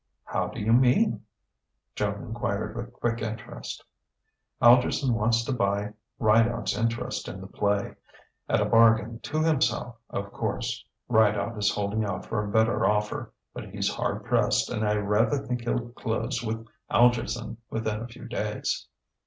[0.23, 1.21] "How do you mean?"
[1.93, 3.85] Joan enquired with quick interest.
[4.59, 7.93] "Algerson wants to buy Rideout's interest in the play
[8.49, 10.83] at a bargain to himself, of course.
[11.07, 15.37] Rideout is holding out for a better offer, but he's hard pressed, and I rather
[15.37, 18.87] think he'll close with Algerson within a few days."